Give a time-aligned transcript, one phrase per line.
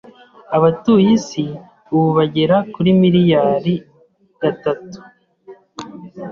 [0.57, 1.43] Abatuye isi
[1.93, 3.73] ubu bagera kuri miliyari
[4.41, 4.99] gatatu.